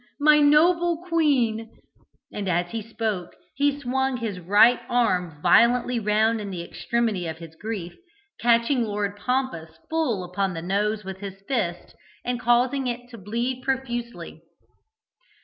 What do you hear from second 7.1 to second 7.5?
of